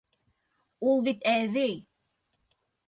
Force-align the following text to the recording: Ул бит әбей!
Ул 0.93 1.05
бит 1.09 1.29
әбей! 1.35 1.79